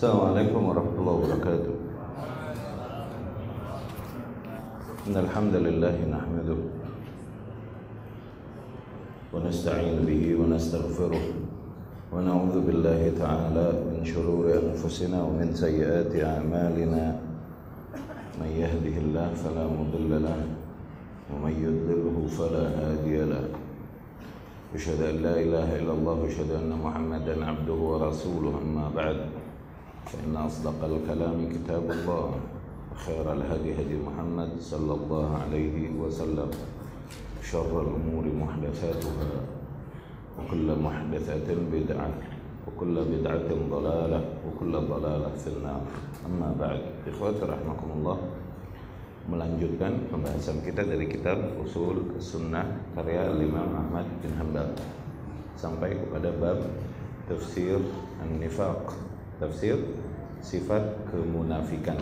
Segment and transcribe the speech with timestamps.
[0.00, 1.74] السلام عليكم ورحمة الله وبركاته.
[5.12, 6.60] إن الحمد لله نحمده
[9.32, 11.24] ونستعين به ونستغفره
[12.16, 17.04] ونعوذ بالله تعالى من شرور أنفسنا ومن سيئات أعمالنا.
[18.40, 20.40] من يهده الله فلا مضل له
[21.28, 23.44] ومن يضلله فلا هادي له.
[24.80, 29.29] أشهد أن لا إله إلا الله وأشهد أن محمدا عبده ورسوله أما بعد.
[30.09, 32.29] فإن أصدق الكلام كتاب الله
[32.91, 36.49] وخير الهدي هدي محمد صلى الله عليه وسلم
[37.43, 39.31] شر الأمور محدثاتها
[40.39, 42.09] وكل محدثة بدعة
[42.67, 45.81] وكل بدعة ضلالة وكل ضلالة في النار
[46.25, 48.17] أما بعد إخواتي رحمكم الله
[49.25, 54.69] melanjutkan pembahasan kita dari kitab Usul Sunnah karya Imam Ahmad bin Hanbal
[55.57, 56.61] sampai kepada bab
[57.25, 57.81] tafsir
[58.21, 58.93] an-nifaq
[59.40, 59.80] tafsir
[60.44, 61.96] sifat kemunafikan.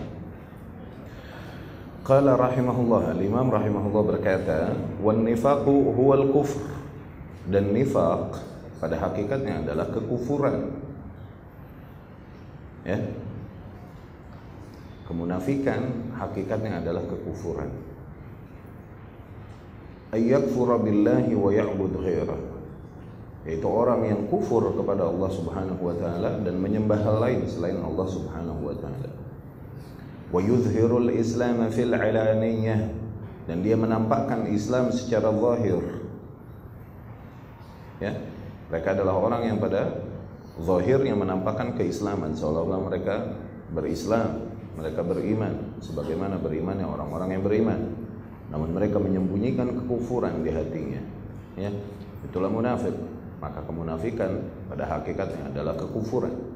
[2.03, 6.61] Qala rahimahullah al-imam rahimahullah berkata wan nifaqu huwal kufr.
[7.48, 8.36] Dan nifaq
[8.83, 10.69] pada hakikatnya adalah kekufuran.
[12.84, 13.00] Ya.
[15.09, 17.72] Kemunafikan hakikatnya adalah kekufuran.
[20.12, 22.41] Ayyakfura billahi wa ya'bud ghairah
[23.47, 28.06] yaitu orang yang kufur kepada Allah Subhanahu wa taala dan menyembah hal lain selain Allah
[28.08, 29.11] Subhanahu wa taala.
[30.28, 32.92] Wa yuzhirul islam fil alaniyah
[33.48, 35.81] dan dia menampakkan Islam secara zahir.
[38.03, 38.12] Ya
[38.69, 40.05] mereka adalah orang yang pada
[40.61, 42.37] zahirnya menampakkan keislaman.
[42.37, 43.15] Seolah-olah mereka
[43.72, 47.81] berislam mereka beriman sebagaimana berimannya orang-orang yang beriman.
[48.53, 51.03] Namun mereka menyembunyikan kekufuran di hatinya.
[51.56, 51.72] Ya
[52.28, 52.93] itulah munafik
[53.44, 56.53] maka kemunafikan pada hakikatnya adalah kekufuran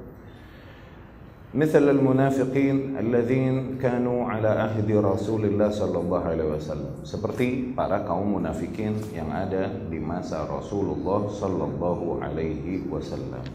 [1.56, 8.36] مثل المنافقين الذين كانوا على عهد رسول الله صلى الله عليه وسلم seperti para kaum
[8.36, 13.48] munafikin yang ada di masa Rasulullah sallallahu alaihi wasallam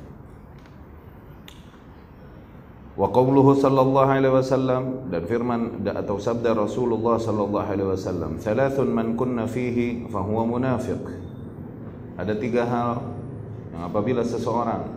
[2.96, 9.20] wa qawluhu sallallahu alaihi wasallam dan firman atau sabda Rasulullah sallallahu alaihi wasallam thalathun man
[9.20, 11.00] kunna fihi fahuwa munafiq
[12.16, 13.15] ada tiga hal
[13.77, 14.89] yang apabila seseorang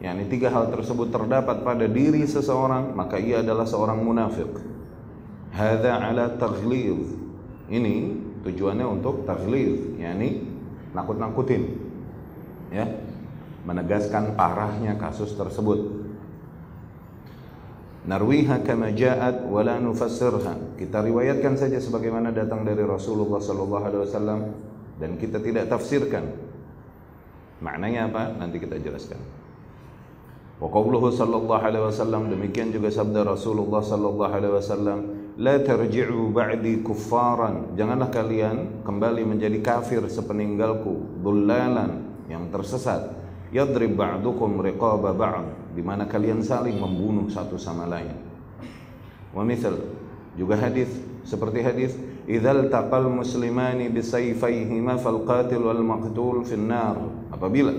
[0.00, 4.48] yakni tiga hal tersebut terdapat pada diri seseorang maka ia adalah seorang munafik
[5.52, 7.04] hadza ala taghlid
[7.68, 10.56] ini tujuannya untuk taghlid yakni
[10.96, 11.86] nakut-nakutin
[12.72, 12.86] ya.
[13.66, 16.06] Menegaskan parahnya kasus tersebut.
[18.06, 20.78] Narwiha kama ja'at wa la nufassirha.
[20.78, 24.40] Kita riwayatkan saja sebagaimana datang dari Rasulullah sallallahu alaihi wasallam
[25.02, 26.30] dan kita tidak tafsirkan
[27.60, 28.36] maknanya apa?
[28.36, 29.20] Nanti kita jelaskan.
[30.56, 34.98] Wa qawluhu sallallahu alaihi wasallam demikian juga sabda Rasulullah sallallahu alaihi wasallam
[35.36, 37.76] la tarji'u ba'di kuffaran.
[37.76, 43.12] Janganlah kalian kembali menjadi kafir sepeninggalku dhullalan yang tersesat.
[43.52, 48.16] Yadrib ba'dukum riqaba ba'd di mana kalian saling membunuh satu sama lain.
[49.36, 49.76] Wa mithal
[50.40, 50.88] juga hadis
[51.26, 51.92] seperti hadis
[52.30, 56.94] idzal taqal muslimani bisayfayhima fal qatil wal maqtul fin nar.
[57.34, 57.74] Apabila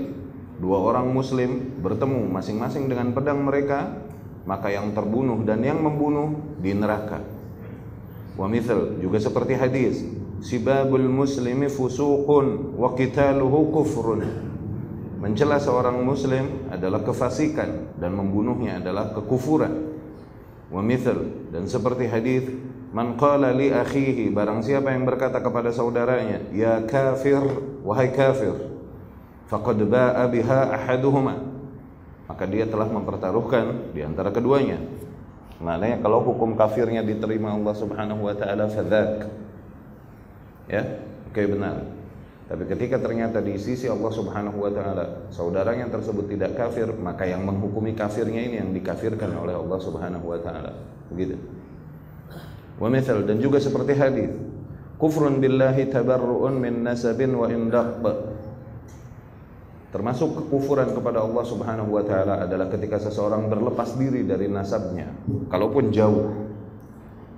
[0.59, 4.03] dua orang muslim bertemu masing-masing dengan pedang mereka,
[4.43, 7.23] maka yang terbunuh dan yang membunuh di neraka.
[8.35, 10.03] Wa mithal juga seperti hadis
[10.43, 14.21] sibabul muslimi fusuqun wa qitaluhu kufrun
[15.17, 19.97] mencela seorang muslim adalah kefasikan dan membunuhnya adalah kekufuran.
[20.69, 22.43] Wa mithal dan seperti hadis
[22.95, 27.43] man qala li akhihi barang siapa yang berkata kepada saudaranya ya kafir
[27.83, 28.55] wahai kafir
[29.51, 31.57] faqad ba'a biha ahaduhuma
[32.27, 34.77] maka dia telah mempertaruhkan di antara keduanya.
[35.57, 39.31] Maknanya kalau hukum kafirnya diterima Allah Subhanahu wa taala fadzak.
[40.67, 41.01] Ya,
[41.31, 41.87] oke okay, benar.
[42.47, 47.47] Tapi ketika ternyata di sisi Allah Subhanahu wa taala saudaranya tersebut tidak kafir, maka yang
[47.47, 50.75] menghukumi kafirnya ini yang dikafirkan oleh Allah Subhanahu wa taala.
[51.09, 51.39] Begitu.
[52.77, 53.25] Wa mithal.
[53.25, 54.29] Dan juga seperti hadis,
[55.01, 58.01] kufrun billahi tabarru'un min nasabin wa indaq.
[59.87, 65.09] Termasuk kekufuran kepada Allah Subhanahu wa taala adalah ketika seseorang berlepas diri dari nasabnya,
[65.49, 66.27] kalaupun jauh.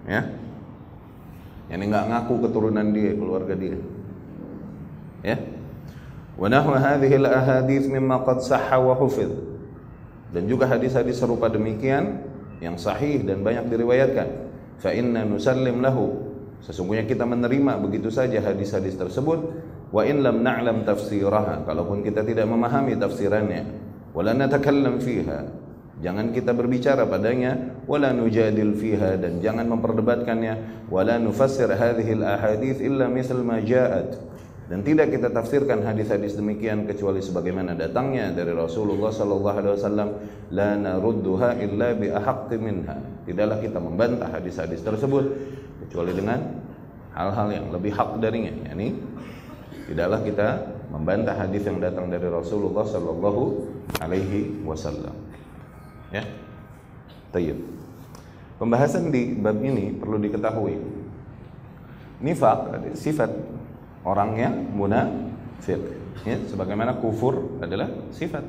[0.09, 0.27] Ya.
[1.69, 3.77] Yang enggak ngaku keturunan dia, keluarga dia.
[5.21, 5.37] Ya.
[6.35, 9.29] Wa nahwa hadhihi al-ahadits mimma qad sahha wa hufidh.
[10.33, 12.25] Dan juga hadis-hadis serupa demikian
[12.59, 14.48] yang sahih dan banyak diriwayatkan
[14.79, 16.31] fa inna nusallim lahu.
[16.59, 19.39] Sesungguhnya kita menerima begitu saja hadis-hadis tersebut.
[19.91, 21.63] Wa in lam na'lam tafsiraha.
[21.63, 23.63] Kalaupun kita tidak memahami tafsirannya
[24.15, 25.45] wala natakallam fiha.
[25.99, 30.87] Jangan kita berbicara padanya wala nujadil fiha dan jangan memperdebatkannya.
[30.87, 34.15] Wala nufassir hadhil ahadits illa misal ma ja'at
[34.69, 40.09] dan tidak kita tafsirkan hadis-hadis demikian kecuali sebagaimana datangnya dari Rasulullah sallallahu alaihi wasallam
[40.53, 45.25] la narudduha illa bi ahaqqi minha tidaklah kita membantah hadis-hadis tersebut
[45.85, 46.61] kecuali dengan
[47.17, 48.93] hal-hal yang lebih hak darinya yakni
[49.89, 50.47] tidaklah kita
[50.93, 53.41] membantah hadis yang datang dari Rasulullah sallallahu
[54.05, 55.29] alaihi wasallam
[56.09, 56.25] Ya.
[57.29, 57.57] Tayyib.
[58.57, 60.75] Pembahasan di bab ini perlu diketahui.
[62.19, 63.31] Nifak sifat
[64.09, 65.81] orang yang munafik.
[66.25, 68.43] Ya, sebagaimana kufur adalah sifat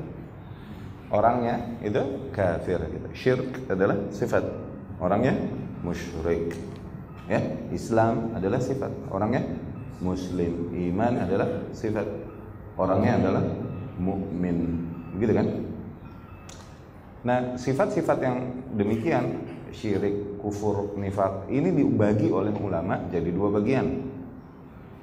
[1.13, 3.07] orangnya itu kafir gitu.
[3.13, 4.43] Syirk adalah sifat
[4.97, 5.37] orangnya
[5.85, 6.57] musyrik.
[7.29, 9.45] Ya, Islam adalah sifat orangnya
[10.01, 10.73] muslim.
[10.73, 12.09] Iman adalah sifat
[12.75, 13.43] orangnya adalah
[14.01, 14.89] mukmin.
[15.15, 15.47] Begitu kan?
[17.21, 18.37] Nah, sifat-sifat yang
[18.73, 24.10] demikian, syirik, kufur, nifak, ini dibagi oleh ulama jadi dua bagian.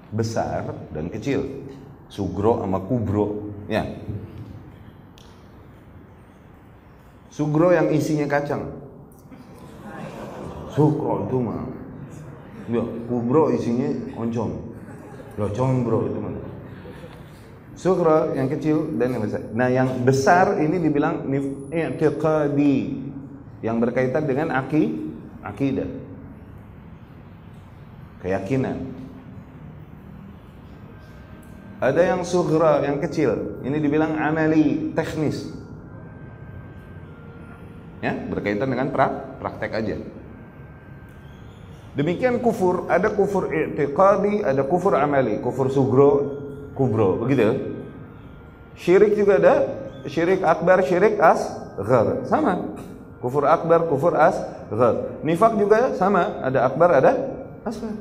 [0.08, 1.68] Besar dan kecil.
[2.08, 3.84] Sugro sama kubro, ya.
[7.28, 8.64] Sugro yang isinya kacang.
[10.72, 11.68] Sugro itu mah.
[12.68, 14.50] Ya, kubro isinya oncom.
[15.36, 16.34] Ya, combro itu mah.
[17.78, 19.40] Sughra yang kecil dan yang besar.
[19.54, 21.30] Nah, yang besar ini dibilang
[21.70, 22.76] i'tiqadi
[23.62, 24.98] yang berkaitan dengan aki,
[25.46, 25.86] akidah.
[28.18, 28.97] Keyakinan.
[31.78, 35.54] Ada yang sughra yang kecil, ini dibilang amali, teknis.
[38.02, 39.96] Ya, berkaitan dengan pra, praktek aja.
[41.94, 46.10] Demikian kufur, ada kufur i'tiqadi, ada kufur amali, kufur sugro,
[46.74, 47.78] kubro, begitu.
[48.78, 49.54] Syirik juga ada,
[50.06, 52.26] syirik akbar, syirik asghar.
[52.26, 52.74] Sama.
[53.18, 55.22] Kufur akbar, kufur asghar.
[55.26, 57.12] Nifak juga sama, ada akbar, ada
[57.66, 57.94] asghar.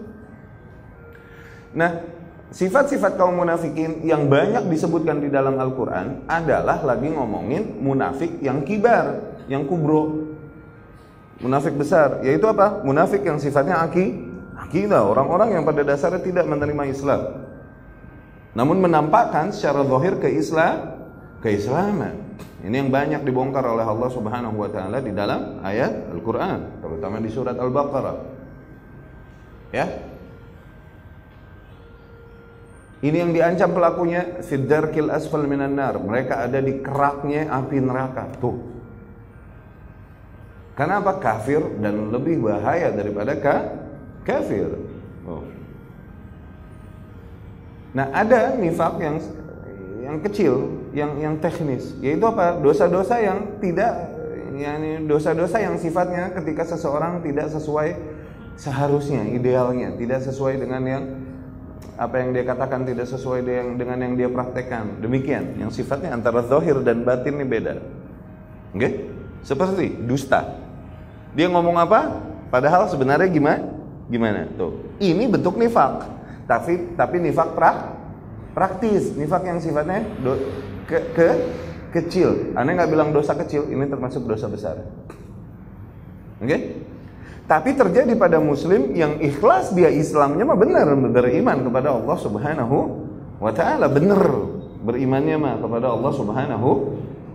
[1.74, 2.17] Nah,
[2.52, 9.38] sifat-sifat kaum munafikin yang banyak disebutkan di dalam Al-Qur'an adalah lagi ngomongin munafik yang kibar,
[9.52, 10.34] yang kubro.
[11.38, 12.82] Munafik besar, yaitu apa?
[12.82, 14.26] Munafik yang sifatnya aki,
[14.58, 17.46] akidah, orang-orang yang pada dasarnya tidak menerima Islam.
[18.58, 20.98] Namun menampakkan secara zahir keislam
[21.46, 22.26] keislaman.
[22.66, 27.30] Ini yang banyak dibongkar oleh Allah Subhanahu wa taala di dalam ayat Al-Qur'an, terutama di
[27.30, 28.18] surat Al-Baqarah.
[29.70, 29.86] Ya.
[32.98, 36.02] Ini yang diancam pelakunya fiddarkil asfal minan nar.
[36.02, 38.26] Mereka ada di keraknya api neraka.
[38.42, 38.58] Tuh.
[40.74, 41.22] Karena apa?
[41.22, 43.56] Kafir dan lebih bahaya daripada ka
[44.26, 44.70] kafir.
[45.30, 45.46] Oh.
[47.94, 49.18] Nah, ada nifak yang
[50.02, 50.54] yang kecil,
[50.94, 52.58] yang yang teknis, yaitu apa?
[52.62, 53.94] Dosa-dosa yang tidak
[54.58, 57.94] yani dosa-dosa yang sifatnya ketika seseorang tidak sesuai
[58.58, 61.04] seharusnya, idealnya, tidak sesuai dengan yang
[61.98, 63.42] apa yang dia katakan tidak sesuai
[63.78, 65.02] dengan yang dia praktekkan.
[65.02, 67.74] Demikian, yang sifatnya antara zahir dan batin ini beda.
[68.74, 68.78] Oke?
[68.78, 68.92] Okay?
[69.42, 70.58] Seperti dusta.
[71.34, 72.22] Dia ngomong apa?
[72.54, 73.66] Padahal sebenarnya gimana?
[74.08, 74.48] Gimana?
[74.56, 74.98] Tuh.
[75.02, 77.78] Ini bentuk nifak tapi tapi nifak prak
[78.56, 80.40] praktis nifak yang sifatnya do,
[80.88, 81.28] ke, ke
[81.92, 84.80] kecil aneh nggak bilang dosa kecil ini termasuk dosa besar
[86.40, 86.80] oke okay?
[87.48, 92.78] Tapi terjadi pada muslim yang ikhlas dia Islamnya mah benar beriman kepada Allah Subhanahu
[93.40, 94.22] wa taala benar
[94.84, 96.70] berimannya mah kepada Allah Subhanahu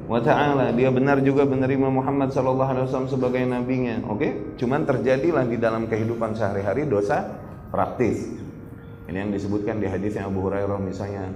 [0.06, 4.30] wa taala dia benar juga menerima Muhammad sallallahu alaihi wasallam sebagai nabinya oke okay?
[4.60, 7.32] cuman terjadilah di dalam kehidupan sehari-hari dosa
[7.72, 8.42] praktis
[9.12, 11.28] ini yang disebutkan di hadis yang Abu Hurairah misalnya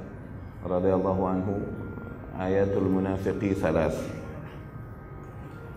[0.64, 1.54] radhiyallahu anhu
[2.40, 3.92] ayatul munafiqi salas.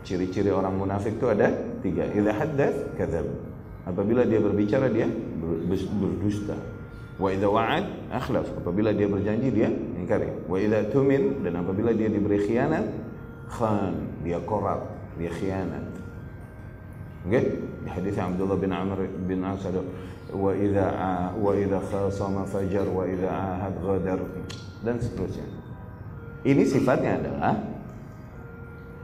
[0.07, 2.07] Ciri-ciri orang munafik itu ada tiga.
[2.11, 3.27] Idza haddath kadzab.
[3.87, 5.07] Apabila dia berbicara dia
[5.99, 6.55] berdusta.
[7.19, 8.47] Wa idza wa'ad akhlaf.
[8.59, 10.29] Apabila dia berjanji dia ingkari.
[10.47, 12.85] Wa idza tumin dan apabila dia diberi khianat
[13.49, 15.85] khan, dia korup, dia khianat.
[17.25, 17.31] Oke?
[17.33, 17.43] Okay?
[17.83, 19.75] Di hadis Abdullah bin Amr bin Asad
[20.29, 20.87] wa idza
[21.35, 24.19] wa idza khasama fajar wa idza ahad ghadar
[24.85, 25.47] dan seterusnya.
[26.47, 27.53] Ini sifatnya adalah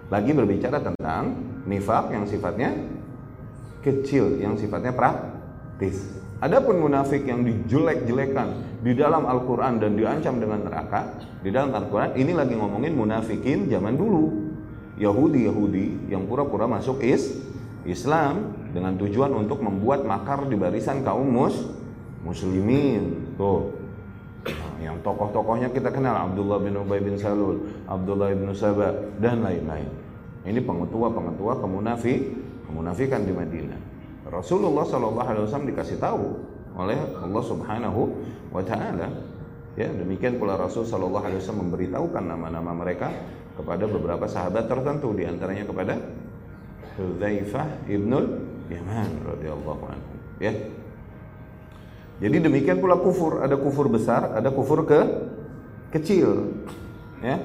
[0.10, 1.34] lagi berbicara tentang
[1.66, 2.70] nifak yang sifatnya
[3.82, 6.02] kecil, yang sifatnya praktis.
[6.42, 12.36] Adapun munafik yang dijelek-jelekan di dalam Al-Qur'an dan diancam dengan neraka, di dalam Al-Qur'an ini
[12.36, 14.54] lagi ngomongin munafikin zaman dulu.
[14.96, 17.36] Yahudi-Yahudi yang pura-pura masuk is
[17.84, 21.68] Islam dengan tujuan untuk membuat makar di barisan kaum mus
[22.24, 23.75] muslimin tuh
[24.86, 27.58] yang tokoh-tokohnya kita kenal Abdullah bin Ubay bin Salul
[27.90, 29.90] Abdullah bin Sabah dan lain-lain
[30.46, 32.22] Ini pengetua-pengetua kemunafik,
[32.70, 33.82] kemunafikan di Madinah.
[34.30, 36.38] Rasulullah Shallallahu Alaihi Wasallam dikasih tahu
[36.78, 38.02] oleh Allah Subhanahu
[38.54, 39.10] Wa Taala.
[39.74, 43.10] Ya demikian pula Rasul Shallallahu Alaihi Wasallam memberitahukan nama-nama mereka
[43.58, 45.98] kepada beberapa sahabat tertentu, di antaranya kepada
[46.96, 50.14] Hudzaifah ibnul Yaman radhiyallahu anhu.
[50.38, 50.54] Ya.
[52.16, 55.00] Jadi demikian pula kufur, ada kufur besar, ada kufur ke
[55.92, 56.56] kecil.
[57.20, 57.44] Ya.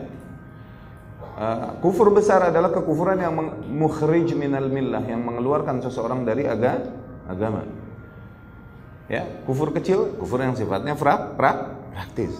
[1.41, 3.33] Uh, kufur besar adalah kekufuran yang
[3.67, 6.87] mukhrij minal millah yang mengeluarkan seseorang dari aga,
[7.27, 7.67] agama.
[9.11, 11.59] Ya, kufur kecil, kufur yang sifatnya prak, prak,
[11.91, 12.39] praktis.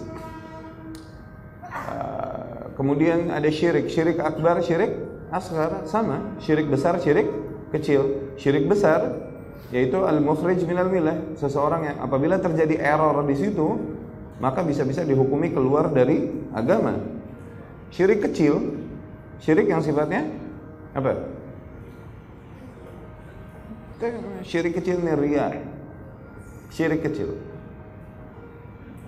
[1.67, 4.95] Uh, kemudian ada syirik, syirik akbar, syirik
[5.35, 7.27] asghar sama, syirik besar, syirik
[7.75, 8.35] kecil.
[8.39, 9.30] Syirik besar
[9.69, 13.77] yaitu al-mukhrij minal millah, seseorang yang apabila terjadi error di situ,
[14.41, 16.97] maka bisa-bisa dihukumi keluar dari agama.
[17.93, 18.81] Syirik kecil
[19.41, 20.21] Syirik yang sifatnya
[20.93, 21.17] apa?
[24.45, 25.49] Syirik kecil ini ria.
[26.69, 27.41] Syirik kecil.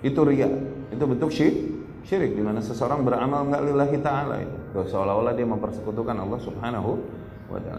[0.02, 0.50] Itu ria.
[0.90, 1.70] Itu bentuk syirik.
[2.04, 4.58] Syirik di mana seseorang beramal enggak lillahi taala itu.
[4.90, 6.90] Seolah-olah dia mempersekutukan Allah Subhanahu.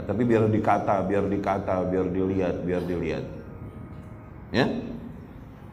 [0.05, 3.25] Tapi biar dikata, biar dikata, biar dilihat, biar dilihat.
[4.53, 4.65] Ya?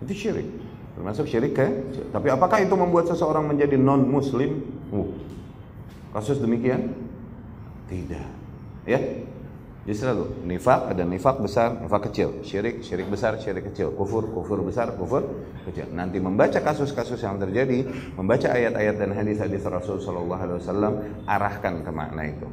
[0.03, 0.49] Itu syirik.
[0.97, 1.67] Termasuk syirik ke?
[2.13, 4.61] Tapi apakah itu membuat seseorang menjadi non muslim?
[4.93, 5.09] Uh,
[6.13, 6.93] Kasus demikian?
[7.89, 8.29] Tidak.
[8.85, 9.01] Ya.
[9.83, 14.63] Jadi selalu nifak ada nifak besar, nifak kecil, syirik, syirik besar, syirik kecil, kufur, kufur
[14.63, 15.27] besar, kufur
[15.67, 15.91] kecil.
[15.91, 17.83] Nanti membaca kasus-kasus yang terjadi,
[18.15, 20.93] membaca ayat-ayat dan hadis-hadis Rasul Shallallahu Alaihi Wasallam,
[21.27, 22.47] arahkan ke makna itu.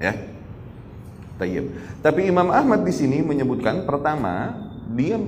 [0.00, 0.16] Ya.
[1.38, 1.64] Tayyib.
[2.00, 4.54] Tapi Imam Ahmad di sini menyebutkan pertama
[4.94, 5.18] dia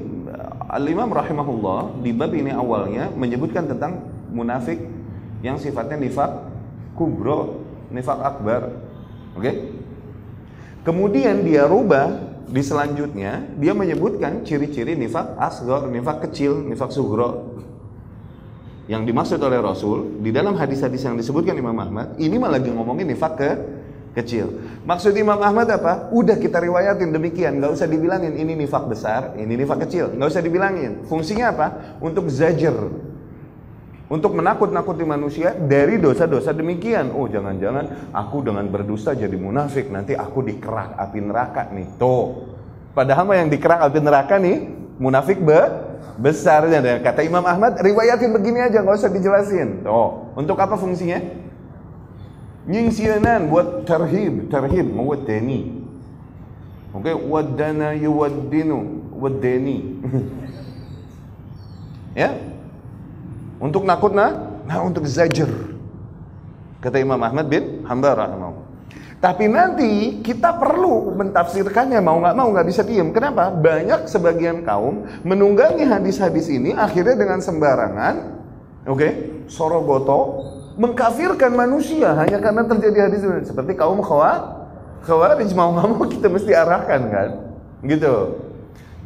[0.70, 4.78] Al-Imam rahimahullah di bab ini awalnya menyebutkan tentang munafik
[5.42, 6.30] yang sifatnya nifak
[6.98, 8.75] kubro, nifak akbar.
[9.38, 9.42] Oke?
[9.42, 9.54] Okay?
[10.86, 12.14] Kemudian dia rubah
[12.46, 17.58] di selanjutnya dia menyebutkan ciri-ciri nifak asgor, nifak kecil, nifak sugro.
[18.86, 23.10] Yang dimaksud oleh Rasul di dalam hadis-hadis yang disebutkan Imam Ahmad, ini malah lagi ngomongin
[23.10, 23.50] nifak ke
[24.16, 24.80] kecil.
[24.88, 26.08] Maksud Imam Ahmad apa?
[26.08, 30.40] Udah kita riwayatin demikian, nggak usah dibilangin ini nifak besar, ini nifak kecil, nggak usah
[30.40, 31.04] dibilangin.
[31.04, 31.66] Fungsinya apa?
[32.00, 32.73] Untuk zajer,
[34.06, 37.11] untuk menakut-nakuti manusia dari dosa-dosa demikian.
[37.11, 41.87] Oh, jangan-jangan aku dengan berdusta jadi munafik, nanti aku dikerak api neraka nih.
[41.99, 42.54] Tuh.
[42.94, 44.70] Padahal yang dikerak api neraka nih
[45.02, 45.58] munafik be
[46.23, 46.78] besarnya.
[46.78, 49.82] Dan kata Imam Ahmad, riwayatin begini aja, nggak usah dijelasin.
[49.82, 50.32] Tuh.
[50.38, 51.45] Untuk apa fungsinya?
[52.66, 54.90] Nyingsianan buat terhib, terhib.
[54.90, 55.23] Oke,
[56.99, 57.14] okay?
[57.14, 60.02] wadana yuwaddinu, wadani.
[62.20, 62.35] ya,
[63.62, 65.46] untuk nakut nah, nah untuk zajer.
[66.82, 68.66] Kata Imam Ahmad bin Hanbal rahimahullah.
[69.16, 73.14] Tapi nanti kita perlu mentafsirkannya mau nggak mau nggak bisa diem.
[73.16, 73.49] Kenapa?
[73.49, 78.14] Banyak sebagian kaum menunggangi hadis-hadis ini akhirnya dengan sembarangan,
[78.85, 79.12] oke, okay,
[79.49, 80.20] sorogoto,
[80.76, 83.25] mengkafirkan manusia hanya karena terjadi hadis.
[83.49, 84.40] Seperti kaum khawat,
[85.04, 87.28] khawarij mau nggak mau kita mesti arahkan kan,
[87.85, 88.47] gitu.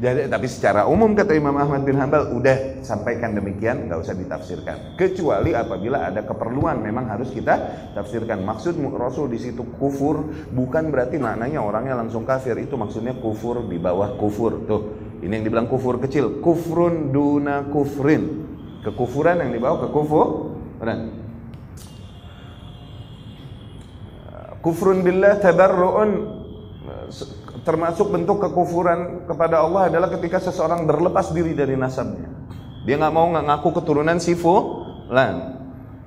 [0.01, 4.97] Jadi, tapi secara umum kata Imam Ahmad bin Hambal udah sampaikan demikian nggak usah ditafsirkan.
[4.97, 8.41] Kecuali apabila ada keperluan memang harus kita tafsirkan.
[8.41, 10.25] Maksud Rasul di situ kufur
[10.57, 12.57] bukan berarti maknanya orangnya langsung kafir.
[12.57, 14.65] Itu maksudnya kufur di bawah kufur.
[14.65, 14.83] Tuh
[15.21, 16.41] ini yang dibilang kufur kecil.
[16.41, 18.49] Kufrun duna kufrin.
[18.81, 20.57] Kekufuran yang dibawa ke kufur
[24.61, 26.41] kufrun billah tabarru'un
[27.65, 32.31] termasuk bentuk kekufuran kepada Allah adalah ketika seseorang berlepas diri dari nasabnya.
[32.89, 35.61] Dia nggak mau ngaku keturunan si fulan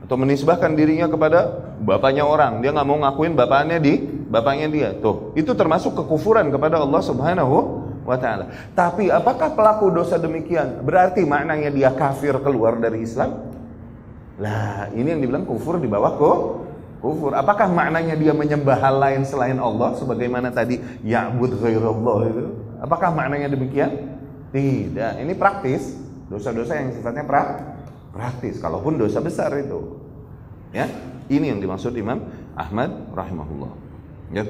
[0.03, 2.65] atau menisbahkan dirinya kepada bapaknya orang.
[2.65, 4.89] Dia nggak mau ngakuin bapaknya di bapaknya dia.
[4.97, 7.55] Tuh, itu termasuk kekufuran kepada Allah Subhanahu
[8.03, 8.49] wa taala.
[8.73, 13.53] Tapi apakah pelaku dosa demikian berarti maknanya dia kafir keluar dari Islam?
[14.41, 16.37] Lah, ini yang dibilang kufur di bawah kok
[17.03, 17.35] kufur.
[17.35, 22.43] Apakah maknanya dia menyembah hal lain selain Allah sebagaimana tadi ya'bud ghairallah itu?
[22.79, 24.15] Apakah maknanya demikian?
[24.55, 25.99] Tidak, ini praktis.
[26.31, 27.75] Dosa-dosa yang sifatnya pra
[28.15, 28.63] praktis.
[28.63, 29.99] Kalaupun dosa besar itu.
[30.71, 30.87] Ya.
[31.27, 32.23] Ini yang dimaksud Imam
[32.55, 33.71] Ahmad rahimahullah.
[34.31, 34.43] Ya.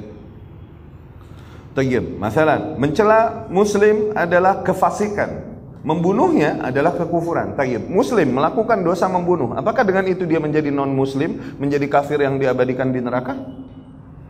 [1.74, 5.53] Tayyib, masalah mencela muslim adalah kefasikan.
[5.84, 7.60] Membunuhnya adalah kekufuran.
[7.60, 7.92] Tayyib.
[7.92, 9.52] Muslim melakukan dosa membunuh.
[9.52, 13.36] Apakah dengan itu dia menjadi non muslim, menjadi kafir yang diabadikan di neraka?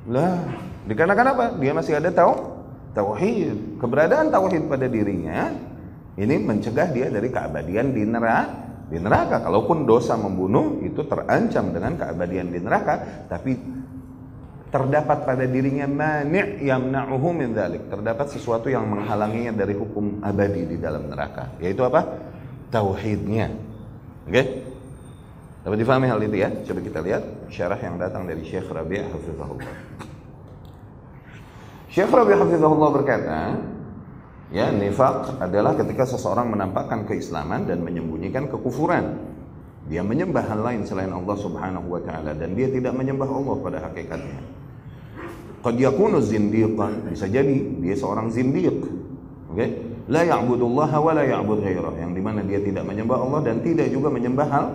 [0.10, 0.50] Lah,
[0.89, 1.45] dikarenakan apa?
[1.62, 2.33] Dia masih ada tahu
[2.98, 3.77] tauhid.
[3.77, 5.53] Keberadaan tauhid pada dirinya
[6.17, 8.62] ini mencegah dia dari keabadian di neraka.
[8.83, 13.57] Di neraka, kalaupun dosa membunuh itu terancam dengan keabadian di neraka, tapi
[14.74, 17.94] terdapat pada dirinya mani' yamna'uhu min dhalik.
[17.94, 21.53] Terdapat sesuatu yang menghalanginya dari hukum abadi di dalam neraka.
[21.62, 22.01] Yaitu apa?
[22.74, 23.53] Tauhidnya.
[24.25, 24.34] Oke?
[24.34, 24.46] Okay?
[25.62, 26.50] Dapat difahami hal itu ya?
[26.65, 29.77] Coba kita lihat syarah yang datang dari Syekh Rabi' Hafizahullah.
[31.94, 33.39] Syekh Rabi' Hafizahullah berkata,
[34.50, 39.22] ya nifak adalah ketika seseorang menampakkan keislaman dan menyembunyikan kekufuran.
[39.86, 43.77] Dia menyembah hal lain selain Allah Subhanahu wa taala dan dia tidak menyembah Allah pada
[43.84, 44.62] hakikatnya.
[45.63, 48.84] Qad yakunu zindiqan, bisa jadi dia seorang zindiq.
[49.48, 49.55] Oke?
[49.55, 49.70] Okay?
[50.12, 53.88] La ya'budullaha wa la ya'bud ghairah, yang di mana dia tidak menyembah Allah dan tidak
[53.88, 54.65] juga menyembah hal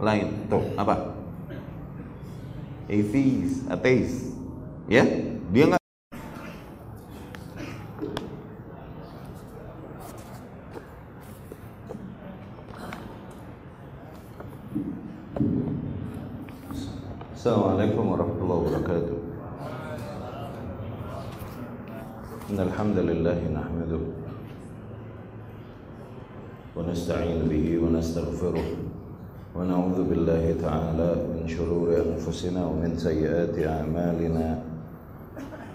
[0.00, 0.48] lain.
[0.48, 1.12] Tuh, apa?
[2.88, 4.32] Atheist, ateis.
[4.88, 5.04] Ya?
[5.52, 5.77] Dia nggak
[32.37, 34.59] أنفسنا ومن سيئات أعمالنا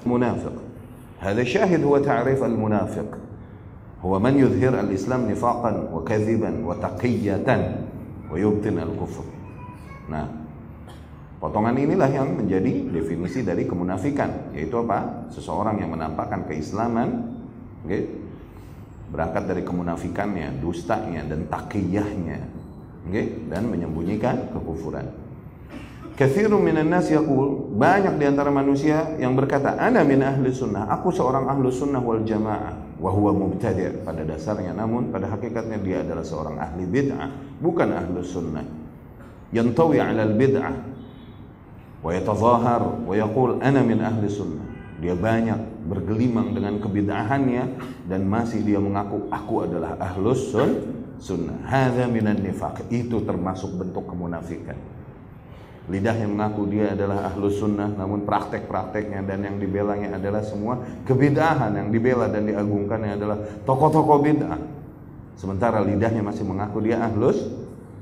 [0.07, 0.53] منافق
[1.19, 3.19] هذا شاهد هو تعريف المنافق
[4.05, 7.49] هو من يظهر الإسلام نفاقا وكذبا وتقية
[8.31, 9.27] ويبطن الكفر
[10.09, 10.25] nah
[11.37, 17.29] potongan inilah yang menjadi definisi dari kemunafikan yaitu apa seseorang yang menampakkan keislaman
[17.85, 18.09] okay,
[19.13, 22.41] berangkat dari kemunafikannya dustanya dan takiyahnya
[23.05, 23.37] okay?
[23.49, 25.22] dan menyembunyikan kekufuran.
[26.14, 31.10] Kathirun minan nas yaqul, banyak di antara manusia yang berkata, "Ana min ahli sunnah." Aku
[31.10, 36.22] seorang ahli sunnah wal jamaah, wa huwa mubtadi' pada dasarnya namun pada hakikatnya dia adalah
[36.22, 38.62] seorang ahli bid'ah, bukan ahli sunnah.
[39.50, 40.74] Yantawi 'ala al-bid'ah
[42.06, 44.70] wa yatazahar wa yaqul ana min ahli sunnah.
[45.02, 47.64] Dia banyak bergelimang dengan kebid'ahannya
[48.06, 51.56] dan masih dia mengaku aku adalah ahlus sunnah sunnah.
[51.64, 52.92] Hadza minan nifaq.
[52.92, 54.76] Itu termasuk bentuk kemunafikan.
[55.84, 61.76] Lidah yang mengaku dia adalah ahlu sunnah namun praktek-prakteknya dan yang dibelanya adalah semua kebidahan
[61.76, 64.62] yang dibela dan diagungkannya adalah tokoh-tokoh bid'ah.
[65.36, 67.36] Sementara lidahnya masih mengaku dia ahlus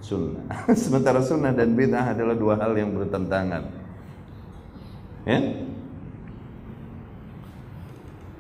[0.06, 0.46] sunnah.
[0.78, 3.66] Sementara sunnah dan bid'ah adalah dua hal yang bertentangan.
[5.26, 5.40] Ya?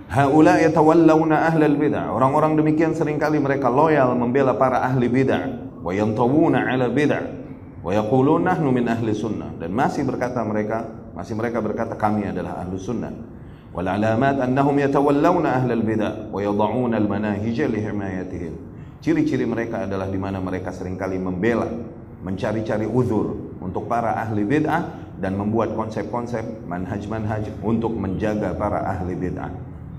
[0.05, 2.13] Haula yatawallawna ahlal bid'ah.
[2.13, 5.81] Orang-orang demikian sering kali mereka loyal membela para ahli bid'ah.
[5.81, 7.40] Wa yantawuna ala bid'ah.
[7.81, 9.57] Wa yaqulun nahnu min ahli sunnah.
[9.57, 10.85] Dan masih berkata mereka,
[11.17, 13.13] masih mereka berkata kami adalah ahli sunnah.
[13.71, 18.53] Wal alamat annahum yatawallawna ahlal bid'ah wa yad'una al manahij li himayatihim.
[19.01, 21.65] Ciri-ciri mereka adalah di mana mereka sering kali membela,
[22.21, 29.49] mencari-cari uzur untuk para ahli bid'ah dan membuat konsep-konsep manhaj-manhaj untuk menjaga para ahli bid'ah.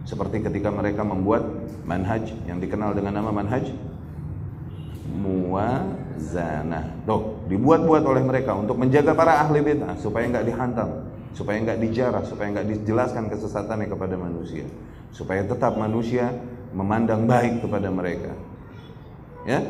[0.07, 1.43] Seperti ketika mereka membuat
[1.83, 3.67] manhaj yang dikenal dengan nama manhaj
[6.13, 6.85] muwazanah.
[7.09, 10.89] Tuh, dibuat-buat oleh mereka untuk menjaga para ahli bid'ah supaya nggak dihantam,
[11.33, 14.69] supaya nggak dijarah, supaya nggak dijelaskan kesesatannya kepada manusia,
[15.11, 16.33] supaya tetap manusia
[16.77, 18.33] memandang baik kepada mereka.
[19.49, 19.65] Ya,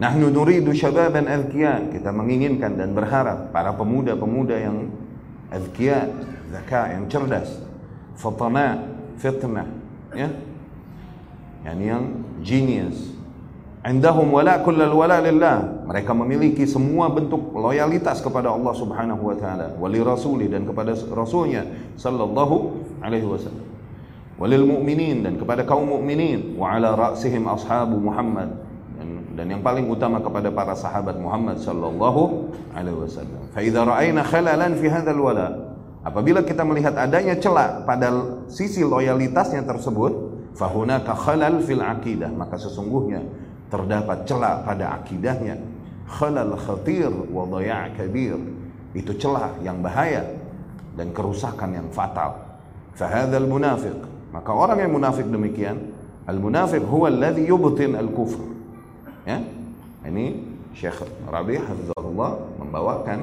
[0.00, 1.92] Nahnu nuridu syababan azkiya.
[1.92, 4.88] Kita menginginkan dan berharap para pemuda-pemuda yang
[5.52, 6.08] azkiya,
[6.48, 7.60] zaka, yang cerdas,
[8.16, 9.68] fatana, fitnah
[10.16, 10.28] ya
[11.62, 12.04] yani yang
[12.40, 13.14] genius
[13.88, 15.88] indahum wala kullal wala lillah.
[15.88, 19.72] Mereka memiliki semua bentuk loyalitas kepada Allah Subhanahu wa taala.
[19.80, 21.64] Wali rasuli dan kepada rasulnya
[21.96, 22.56] sallallahu
[23.00, 23.70] alaihi wasallam.
[24.40, 28.48] Walil mu'minin dan kepada kaum mukminin wa ala ra'sihim ashabu Muhammad.
[28.96, 33.52] Dan, dan yang paling utama kepada para sahabat Muhammad sallallahu alaihi wasallam.
[33.52, 35.76] Fa idza ra'ayna khalalan fi hadzal wala.
[36.00, 38.08] Apabila kita melihat adanya celah pada
[38.48, 40.12] sisi loyalitasnya tersebut,
[40.56, 43.20] fahuna khalal fil akidah, maka sesungguhnya
[43.70, 45.56] terdapat celah pada akidahnya.
[46.10, 47.46] Khalal khatir wa
[47.94, 48.36] kabir.
[48.90, 50.26] Itu celah yang bahaya
[50.98, 52.34] dan kerusakan yang fatal.
[52.98, 53.94] Fahadzal munafiq.
[54.34, 55.90] Maka orang yang munafik demikian,
[56.26, 58.42] al-munafiq huwa alladhi yubtin al-kufr.
[59.26, 59.42] Ya.
[60.06, 60.38] Ini
[60.74, 63.20] Syekh Rabi Hafizahullah membawakan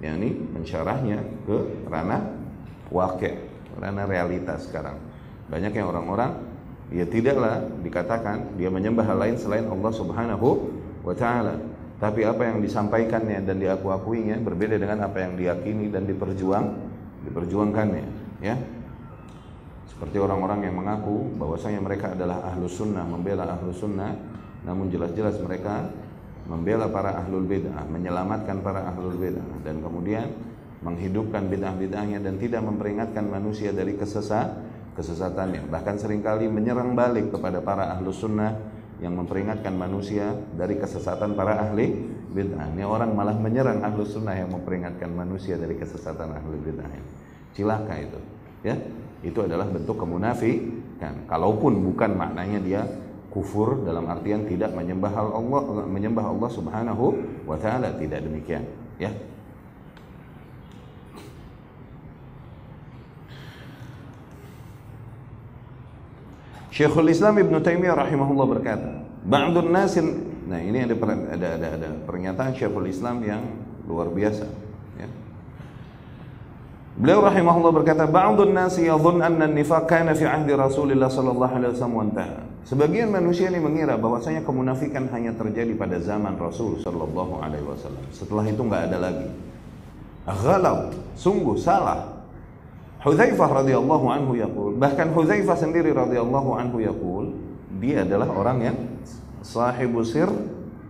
[0.00, 1.56] yakni mensyarahnya ke
[1.88, 2.24] ranah
[2.88, 3.36] wakil,
[3.76, 4.96] ranah realitas sekarang.
[5.52, 6.49] Banyak yang orang-orang
[6.90, 10.48] ya tidaklah dikatakan dia menyembah hal lain selain Allah Subhanahu
[11.06, 11.56] wa taala.
[12.00, 16.66] Tapi apa yang disampaikannya dan diaku-akuinya berbeda dengan apa yang diyakini dan diperjuang
[17.28, 18.06] diperjuangkannya,
[18.40, 18.56] ya.
[19.84, 24.16] Seperti orang-orang yang mengaku bahwasanya mereka adalah ahlu sunnah, membela ahlu sunnah,
[24.64, 25.92] namun jelas-jelas mereka
[26.48, 30.32] membela para ahlul bid'ah, menyelamatkan para ahlul bid'ah dan kemudian
[30.80, 34.56] menghidupkan bid'ah-bid'ahnya dan tidak memperingatkan manusia dari kesesat
[35.00, 38.52] kesesatannya bahkan sering kali menyerang balik kepada para ahlu sunnah
[39.00, 41.88] yang memperingatkan manusia dari kesesatan para ahli
[42.36, 42.68] bid'ah.
[42.76, 46.92] Ini orang malah menyerang ahlu sunnah yang memperingatkan manusia dari kesesatan ahli bid'ah.
[47.56, 48.20] Cilaka itu
[48.60, 48.76] ya.
[49.24, 51.24] Itu adalah bentuk kemunafikan.
[51.24, 52.84] Kalaupun bukan maknanya dia
[53.32, 57.04] kufur dalam artian tidak menyembah Allah menyembah Allah Subhanahu
[57.46, 58.66] wa taala tidak demikian
[58.98, 59.14] ya
[66.80, 72.56] Syekhul Islam Ibn Taimiyah rahimahullah berkata, "Ba'dun nasin" Nah, ini ada ada ada, ada pernyataan
[72.56, 73.44] Syekhul Islam yang
[73.84, 74.48] luar biasa,
[74.96, 75.06] ya.
[76.96, 82.00] Beliau rahimahullah berkata, "Ba'dun nasi yadhun anna an-nifaq kana fi 'ahdi Rasulillah sallallahu alaihi wasallam
[82.00, 82.26] wa
[82.66, 88.02] Sebagian manusia ini mengira bahwasanya kemunafikan hanya terjadi pada zaman Rasul sallallahu alaihi wasallam.
[88.10, 89.28] Setelah itu enggak ada lagi.
[90.26, 92.09] Ghalau, sungguh salah
[93.00, 97.32] Hudzaifah radhiyallahu anhu yaqul, bahkan Hudzaifah sendiri radhiyallahu anhu yaqul,
[97.80, 98.76] dia adalah orang yang
[99.40, 100.28] sahibu sir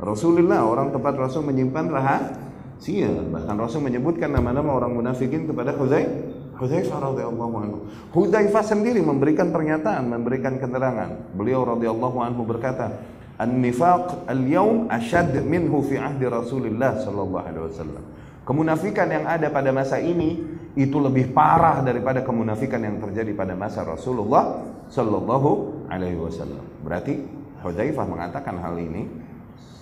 [0.01, 3.12] Rasulullah, orang tempat Rasul menyimpan rahasia.
[3.14, 7.79] Bahkan Rasul menyebutkan nama-nama orang munafikin kepada Hudzaifah Hudzaifah radhiyallahu anhu.
[8.12, 11.33] Hudzaifah sendiri memberikan pernyataan, memberikan keterangan.
[11.33, 13.01] Beliau radhiyallahu anhu berkata,
[13.40, 18.05] "An-nifaq al-yawm ashad minhu fi ahdi Rasulillah sallallahu alaihi wasallam."
[18.44, 23.85] Kemunafikan yang ada pada masa ini itu lebih parah daripada kemunafikan yang terjadi pada masa
[23.85, 25.51] Rasulullah Shallallahu
[25.93, 26.64] Alaihi Wasallam.
[26.81, 27.21] Berarti
[27.61, 29.05] Hudzaifah mengatakan hal ini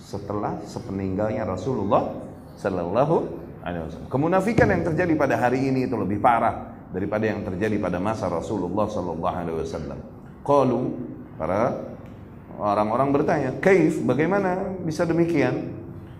[0.03, 2.11] setelah sepeninggalnya Rasulullah
[2.59, 3.15] Shallallahu
[3.63, 4.09] Alaihi Wasallam.
[4.11, 8.89] Kemunafikan yang terjadi pada hari ini itu lebih parah daripada yang terjadi pada masa Rasulullah
[8.91, 9.99] Shallallahu Alaihi Wasallam.
[10.43, 10.81] Qalu
[11.39, 11.79] para
[12.59, 14.03] orang-orang bertanya, "Kaif?
[14.03, 15.79] Bagaimana bisa demikian?"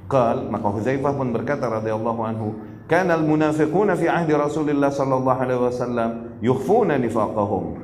[0.10, 2.48] Qal maka Hudzaifah pun berkata radhiyallahu anhu,
[2.90, 6.10] Kana al-munafiquna fi ahdi Rasulillah sallallahu alaihi wasallam
[6.42, 7.78] yukhfuna nifaqahum.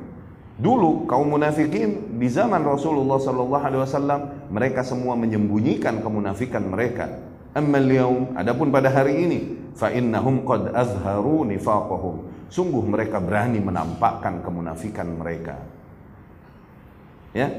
[0.58, 7.22] Dulu kaum munafikin di zaman Rasulullah sallallahu alaihi wasallam mereka semua menyembunyikan kemunafikan mereka.
[7.54, 9.38] Ammal yaum adapun pada hari ini
[9.78, 12.26] fa innahum qad azharu nifaqahum.
[12.50, 15.54] Sungguh mereka berani menampakkan kemunafikan mereka.
[17.30, 17.52] Ya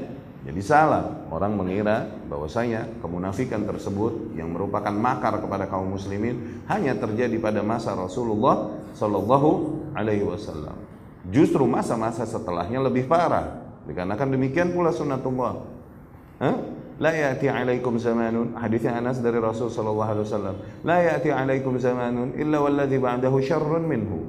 [0.48, 7.36] jadi salah orang mengira bahwasanya kemunafikan tersebut yang merupakan makar kepada kaum muslimin hanya terjadi
[7.36, 9.50] pada masa Rasulullah Shallallahu
[9.92, 10.72] Alaihi Wasallam.
[11.28, 13.60] Justru masa-masa setelahnya lebih parah.
[13.84, 15.52] Dikarenakan demikian pula sunnatullah.
[16.40, 16.56] Hah?
[16.98, 20.56] La ya'ti alaikum zamanun hadisnya Anas dari Rasul sallallahu alaihi wasallam.
[20.82, 24.27] La ya'ti alaikum zamanun illa walladhi ba'dahu syarrun minhu.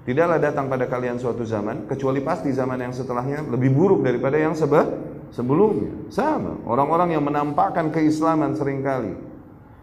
[0.00, 4.56] Tidaklah datang pada kalian suatu zaman kecuali pasti zaman yang setelahnya lebih buruk daripada yang
[4.56, 4.80] sebe
[5.28, 6.08] sebelumnya.
[6.08, 9.12] Sama, orang-orang yang menampakkan keislaman sering kali.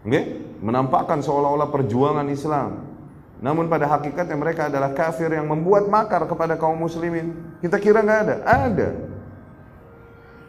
[0.02, 0.42] Okay?
[0.58, 2.82] Menampakkan seolah-olah perjuangan Islam.
[3.38, 7.54] Namun pada hakikatnya mereka adalah kafir yang membuat makar kepada kaum muslimin.
[7.62, 8.36] Kita kira nggak ada?
[8.42, 8.90] Ada.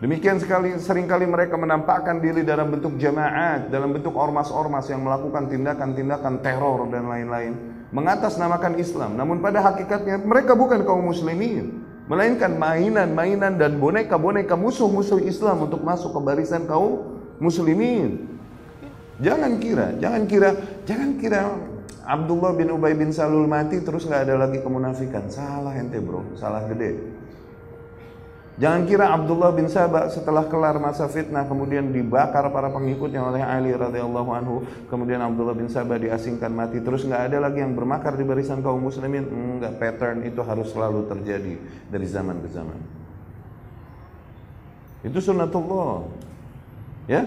[0.02, 5.46] Demikian sekali sering kali mereka menampakkan diri dalam bentuk jamaat, dalam bentuk ormas-ormas yang melakukan
[5.46, 9.18] tindakan-tindakan teror dan lain-lain mengatasnamakan Islam.
[9.18, 11.86] Namun pada hakikatnya mereka bukan kaum muslimin.
[12.10, 18.26] Melainkan mainan-mainan dan boneka-boneka musuh-musuh Islam untuk masuk ke barisan kaum muslimin.
[19.22, 20.50] Jangan kira, jangan kira,
[20.90, 21.42] jangan kira
[22.10, 25.30] Abdullah bin Ubay bin Salul mati terus nggak ada lagi kemunafikan.
[25.30, 26.98] Salah ente bro, salah gede.
[28.60, 33.72] Jangan kira Abdullah bin Sabah setelah kelar masa fitnah kemudian dibakar para pengikutnya oleh Ali
[33.72, 38.28] radhiyallahu anhu, kemudian Abdullah bin Sabah diasingkan mati terus nggak ada lagi yang bermakar di
[38.28, 39.32] barisan kaum muslimin.
[39.32, 41.56] Enggak, pattern itu harus selalu terjadi
[41.88, 42.80] dari zaman ke zaman.
[45.08, 46.04] Itu sunnatullah.
[47.08, 47.24] Ya?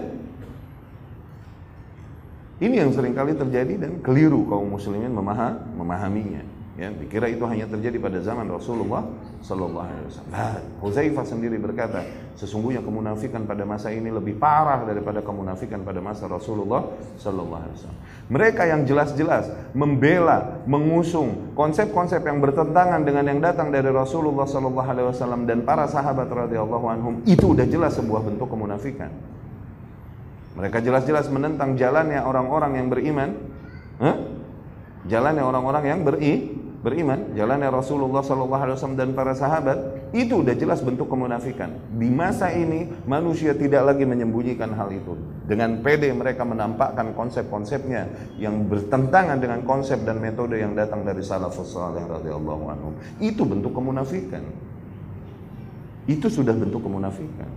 [2.61, 6.62] Ini yang sering kali terjadi dan keliru kaum muslimin memahaminya.
[6.73, 9.05] Ya, dikira itu hanya terjadi pada zaman Rasulullah
[9.45, 10.31] Sallallahu Alaihi Wasallam.
[10.33, 12.01] Nah, Huzaifah sendiri berkata,
[12.33, 16.81] sesungguhnya kemunafikan pada masa ini lebih parah daripada kemunafikan pada masa Rasulullah
[17.21, 17.99] Sallallahu Alaihi Wasallam.
[18.25, 25.07] Mereka yang jelas-jelas membela, mengusung konsep-konsep yang bertentangan dengan yang datang dari Rasulullah Sallallahu Alaihi
[25.13, 29.13] Wasallam dan para sahabat radhiyallahu anhum itu udah jelas sebuah bentuk kemunafikan.
[30.57, 33.29] Mereka jelas-jelas menentang jalannya orang-orang yang beriman,
[34.01, 34.17] huh?
[35.05, 40.51] jalannya orang-orang yang beri beriman, jalannya Rasulullah Sallallahu Alaihi Wasallam dan para sahabat, itu udah
[40.51, 41.71] jelas bentuk kemunafikan.
[41.95, 45.15] Di masa ini manusia tidak lagi menyembunyikan hal itu.
[45.47, 51.71] Dengan pede mereka menampakkan konsep-konsepnya yang bertentangan dengan konsep dan metode yang datang dari salafus
[51.71, 52.93] saleh radhiyallahu anhum.
[53.23, 54.43] Itu bentuk kemunafikan.
[56.03, 57.47] Itu sudah bentuk kemunafikan.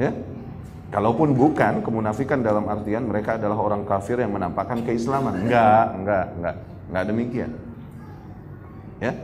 [0.00, 0.16] Ya,
[0.90, 5.46] Kalaupun bukan, kemunafikan dalam artian mereka adalah orang kafir yang menampakkan keislaman.
[5.46, 6.56] Enggak, enggak, enggak,
[6.90, 7.50] enggak demikian.
[9.00, 9.16] Ya.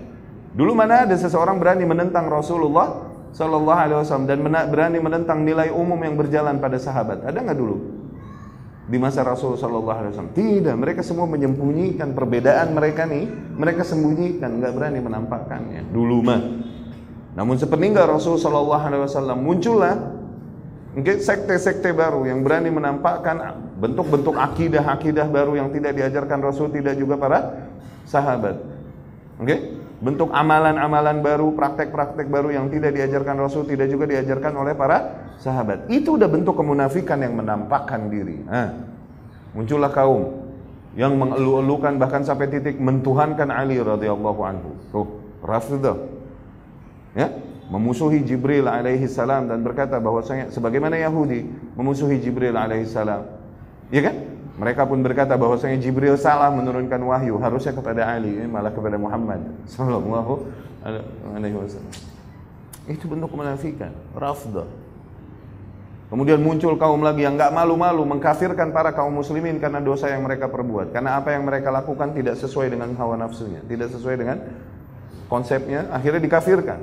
[0.57, 4.41] Dulu mana ada seseorang berani menentang Rasulullah Sallallahu Alaihi Wasallam dan
[4.73, 7.21] berani menentang nilai umum yang berjalan pada sahabat?
[7.29, 7.77] Ada nggak dulu?
[8.89, 10.33] Di masa Rasul Sallallahu Alaihi Wasallam?
[10.33, 13.29] Tidak, mereka semua menyembunyikan perbedaan mereka nih.
[13.59, 15.93] Mereka sembunyikan, nggak berani menampakkannya.
[15.93, 16.41] Dulu mah.
[17.37, 20.17] Namun sepeninggal Rasul Sallallahu Alaihi Wasallam muncullah
[20.97, 27.39] sekte-sekte baru yang berani menampakkan bentuk-bentuk akidah-akidah baru yang tidak diajarkan Rasul, tidak juga para
[28.09, 28.57] sahabat.
[29.37, 29.77] Oke?
[29.97, 35.89] Bentuk amalan-amalan baru, praktek-praktek baru yang tidak diajarkan Rasul, tidak juga diajarkan oleh para sahabat.
[35.89, 38.45] Itu udah bentuk kemunafikan yang menampakkan diri.
[38.45, 38.77] Nah,
[39.57, 40.45] muncullah kaum
[40.97, 44.71] yang mengeluh-elukan bahkan sampai titik mentuhankan Ali radhiyallahu anhu.
[44.93, 45.09] Tuh,
[45.45, 45.97] Rafidah.
[47.17, 47.33] Ya,
[47.73, 53.36] memusuhi Jibril alaihi salam dan berkata bahwasanya sebagaimana Yahudi memusuhi Jibril alaihi salam.
[53.91, 54.17] Ya kan?
[54.57, 59.45] Mereka pun berkata bahwasanya Jibril salah menurunkan wahyu harusnya kepada Ali eh, malah kepada Muhammad
[59.69, 60.49] sallallahu
[60.81, 61.93] alaihi wasallam.
[62.89, 64.65] Itu bentuk kemunafikan, rafdah.
[66.07, 70.47] Kemudian muncul kaum lagi yang nggak malu-malu mengkafirkan para kaum muslimin karena dosa yang mereka
[70.47, 70.95] perbuat.
[70.95, 74.39] Karena apa yang mereka lakukan tidak sesuai dengan hawa nafsunya, tidak sesuai dengan
[75.27, 76.79] konsepnya, akhirnya dikafirkan.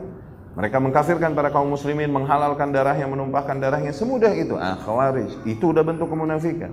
[0.54, 4.54] Mereka mengkafirkan para kaum muslimin, menghalalkan darah yang menumpahkan darahnya semudah itu.
[4.60, 5.34] Ah, khawarij.
[5.50, 6.70] Itu udah bentuk kemunafikan.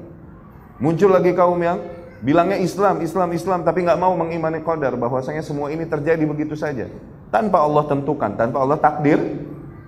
[0.80, 1.78] Muncul lagi kaum yang
[2.24, 6.88] bilangnya Islam, Islam, Islam, tapi nggak mau mengimani qadar bahwasanya semua ini terjadi begitu saja.
[7.28, 9.20] Tanpa Allah tentukan, tanpa Allah takdir,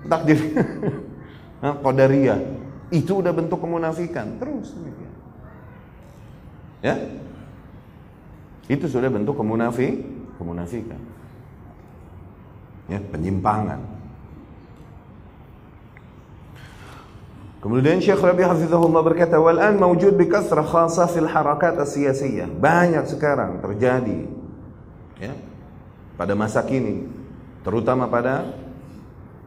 [0.06, 0.38] takdir.
[1.84, 2.38] qadariyah.
[2.92, 4.36] Itu udah bentuk kemunafikan.
[4.36, 4.76] Terus
[6.82, 6.98] Ya?
[8.66, 10.02] Itu sudah bentuk kemunafik,
[10.34, 10.98] kemunafikan
[12.90, 13.80] ya, penyimpangan.
[17.62, 23.06] Kemudian Syekh Rabi Hafizahullah berkata, "Wal an mawjud bi kasrah khasah fil harakat siyasiyah." Banyak
[23.06, 24.26] sekarang terjadi
[25.22, 25.30] ya,
[26.18, 27.06] pada masa kini,
[27.62, 28.50] terutama pada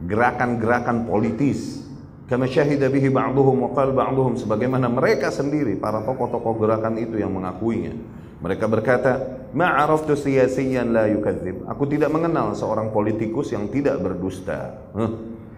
[0.00, 1.84] gerakan-gerakan politis.
[2.24, 7.36] Kama syahida bihi ba'duhum wa qala ba'duhum sebagaimana mereka sendiri para tokoh-tokoh gerakan itu yang
[7.36, 7.92] mengakuinya.
[8.40, 9.12] Mereka berkata,
[9.52, 14.88] "Ma'araftu siyasiyan la yukadzib." Aku tidak mengenal seorang politikus yang tidak berdusta.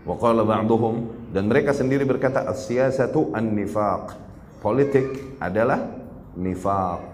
[0.03, 4.17] Wa qala ba'dhum dan mereka sendiri berkata, "As-siyasatu an-nifaq."
[4.59, 5.87] Politik adalah
[6.35, 7.05] nifaq.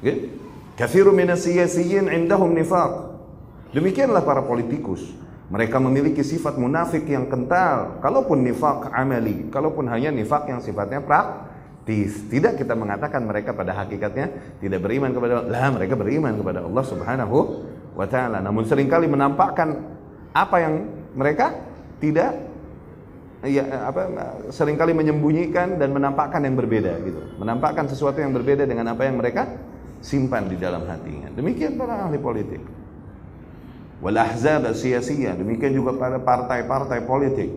[0.00, 0.16] Okay?
[0.74, 3.14] Kathiru min as-siyasiyin indahum nifaq.
[3.76, 5.04] Demikianlah para politikus.
[5.52, 8.00] Mereka memiliki sifat munafik yang kental.
[8.00, 11.52] Kalaupun nifak amali, kalaupun hanya nifak yang sifatnya prak,
[11.84, 15.52] tidak kita mengatakan mereka pada hakikatnya tidak beriman kepada Allah.
[15.52, 17.36] Lah, mereka beriman kepada Allah Subhanahu
[17.92, 18.40] wa taala.
[18.40, 19.84] Namun sering kali menampakkan
[20.32, 20.74] apa yang
[21.12, 21.52] mereka
[22.00, 22.53] tidak
[23.44, 24.08] ya apa
[24.50, 27.20] sering kali menyembunyikan dan menampakkan yang berbeda gitu.
[27.38, 29.46] Menampakkan sesuatu yang berbeda dengan apa yang mereka
[30.00, 31.32] simpan di dalam hatinya.
[31.32, 32.60] Demikian para ahli politik.
[34.04, 37.48] Wal ahzab siyasiyah, demikian juga pada partai-partai politik.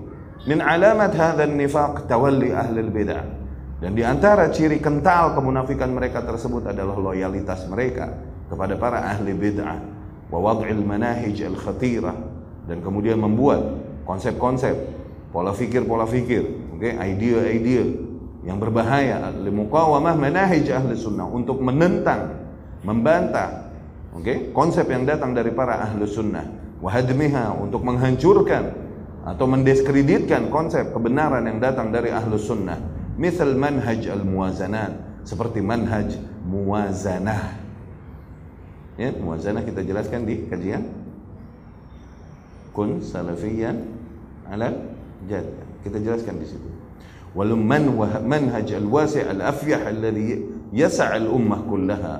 [0.47, 3.47] Min alamat hadzal nifaq tawalli ahli al-bid'ah
[3.77, 8.09] dan di antara ciri kental kemunafikan mereka tersebut adalah loyalitas mereka
[8.49, 9.77] kepada para ahli bid'ah
[10.33, 12.17] wa wad'il manahij al-khatirah
[12.65, 14.73] dan kemudian membuat konsep-konsep,
[15.29, 18.07] pola fikir-pola fikir, oke, okay, ide-ide
[18.47, 21.27] yang berbahaya limuqawamah manahij ahli sunnah.
[21.27, 22.47] Untuk menentang,
[22.87, 23.67] membantah
[24.15, 26.47] oke, okay, konsep yang datang dari para ahli sunnah.
[26.79, 28.71] Wahadmiha untuk menghancurkan
[29.27, 32.79] atau mendiskreditkan konsep kebenaran yang datang dari ahli sunnah.
[33.19, 35.25] Misal manhaj al-muwazanat.
[35.27, 36.15] Seperti manhaj
[36.47, 37.59] muwazanah.
[38.95, 40.87] Ya muwazanah kita jelaskan di kajian.
[42.71, 43.83] Kun salafiyan
[44.47, 44.96] ala
[45.27, 45.45] jad
[45.83, 46.69] kita jelaskan di situ
[47.35, 47.91] walau man
[48.25, 52.15] manhaj al-wasi' al-afyah alladhi yasa' al-ummah kullaha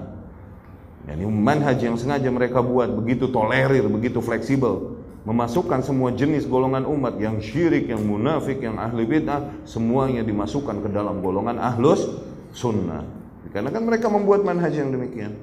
[1.07, 7.19] yani manhaj yang sengaja mereka buat begitu tolerir begitu fleksibel memasukkan semua jenis golongan umat
[7.19, 12.07] yang syirik, yang munafik, yang ahli bid'ah, semuanya dimasukkan ke dalam golongan ahlus
[12.55, 13.03] sunnah.
[13.51, 15.35] Karena kan mereka membuat manhaj yang demikian.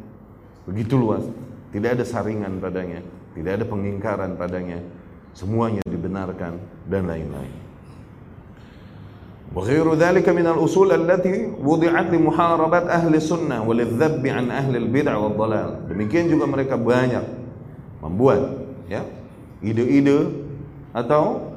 [0.64, 1.20] Begitu luas.
[1.76, 3.04] Tidak ada saringan padanya.
[3.36, 4.80] Tidak ada pengingkaran padanya
[5.34, 7.54] semuanya dibenarkan dan lain-lain.
[9.54, 14.78] Wa ghairu dzalika usul allati wudi'at li muharabat ahli sunnah wal an ahli.
[15.90, 17.22] Demikian juga mereka banyak
[18.02, 19.06] membuat ya
[19.62, 20.30] ide-ide
[20.90, 21.54] atau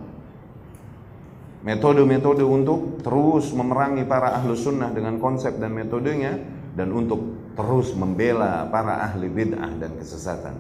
[1.66, 6.38] metode-metode untuk terus memerangi para ahli sunnah dengan konsep dan metodenya
[6.78, 10.56] dan untuk terus membela para ahli bid'ah dan kesesatan.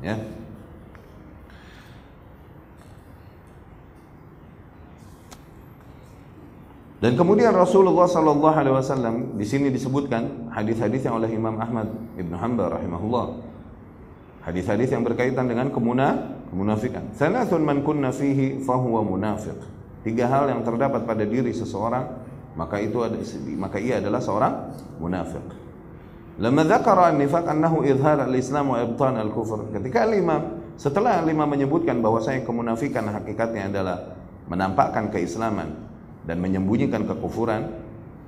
[0.00, 0.22] Ya.
[7.00, 11.88] Dan kemudian Rasulullah Sallallahu Alaihi Wasallam di sini disebutkan hadis-hadis yang oleh Imam Ahmad
[12.20, 13.40] Ibn Hanbal rahimahullah.
[14.44, 17.08] Hadis-hadis yang berkaitan dengan kemuna, kemunafikan.
[17.16, 19.56] Thalathun man kunna fihi fahuwa munafiq.
[20.04, 22.04] Tiga hal yang terdapat pada diri seseorang,
[22.52, 23.16] maka itu ada,
[23.56, 24.52] maka ia adalah seorang
[25.00, 25.44] munafik.
[26.40, 29.72] Lama dzakara an-nifaq annahu idhar al-islam wa ibtan al-kufr.
[29.72, 34.16] Ketika al-imam setelah al-imam menyebutkan bahwasanya kemunafikan hakikatnya adalah
[34.48, 35.89] menampakkan keislaman
[36.24, 37.70] dan menyembunyikan kekufuran.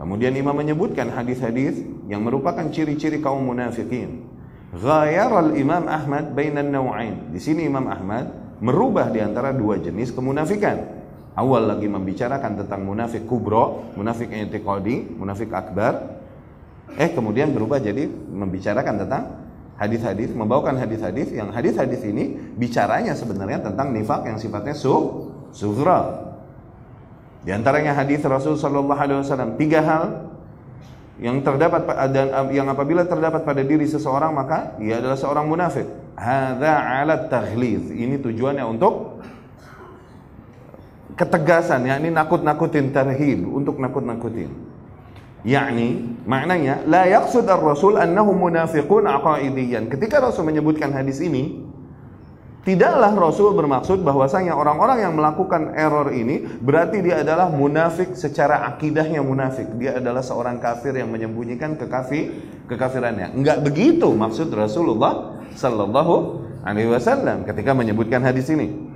[0.00, 1.78] Kemudian Imam menyebutkan hadis-hadis
[2.10, 4.26] yang merupakan ciri-ciri kaum munafikin.
[4.72, 7.30] Ghayar al-Imam Ahmad bainan naw'ain.
[7.30, 11.04] Di sini Imam Ahmad merubah di antara dua jenis kemunafikan.
[11.32, 16.20] Awal lagi membicarakan tentang munafik kubro, munafik i'tiqadi, munafik akbar.
[16.96, 19.22] Eh kemudian berubah jadi membicarakan tentang
[19.80, 26.31] hadis-hadis, membawakan hadis-hadis yang hadis-hadis ini bicaranya sebenarnya tentang nifak yang sifatnya su sughra,
[27.42, 30.30] di antaranya hadis Rasul Shallallahu Alaihi Wasallam tiga hal
[31.22, 35.86] yang terdapat dan yang apabila terdapat pada diri seseorang maka ia adalah seorang munafik.
[36.18, 37.90] Hada alat taghliz.
[37.90, 39.22] Ini tujuannya untuk
[41.14, 44.50] ketegasan, yakni nakut-nakutin tarhib, untuk nakut-nakutin.
[45.42, 49.90] Yakni maknanya la yaqsud ar-rasul annahu munafiqun aqaidiyan.
[49.90, 51.61] Ketika Rasul menyebutkan hadis ini,
[52.62, 59.18] Tidaklah Rasul bermaksud bahwasanya orang-orang yang melakukan error ini berarti dia adalah munafik secara akidahnya
[59.18, 59.66] munafik.
[59.82, 62.30] Dia adalah seorang kafir yang menyembunyikan kekafir
[62.70, 63.34] kekafirannya.
[63.34, 66.14] Enggak begitu maksud Rasulullah sallallahu
[66.62, 68.91] alaihi wasallam ketika menyebutkan hadis ini.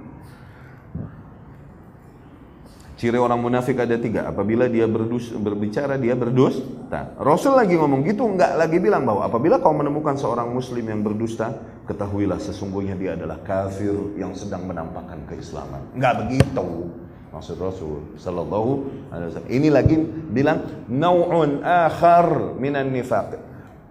[2.97, 4.25] Ciri orang munafik ada tiga.
[4.25, 7.13] Apabila dia berdus, berbicara dia berdusta.
[7.21, 11.53] Rasul lagi ngomong gitu nggak lagi bilang bahwa apabila kau menemukan seorang muslim yang berdusta,
[11.85, 15.85] ketahuilah sesungguhnya dia adalah kafir yang sedang menampakkan keislaman.
[15.93, 16.89] Nggak begitu
[17.37, 18.71] maksud Rasul Sallallahu
[19.13, 19.53] Alaihi Wasallam.
[19.53, 19.97] Ini lagi
[20.33, 23.37] bilang nau'un akhar minan nifak.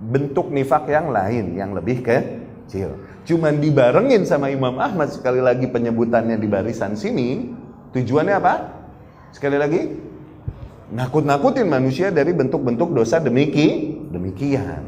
[0.01, 2.97] Bentuk nifak yang lain yang lebih kecil.
[3.21, 7.53] Cuman dibarengin sama Imam Ahmad sekali lagi penyebutannya di barisan sini.
[7.93, 8.74] Tujuannya apa?
[9.35, 9.91] Sekali lagi,
[10.95, 14.87] nakut-nakutin manusia dari bentuk-bentuk dosa demiki, demikian.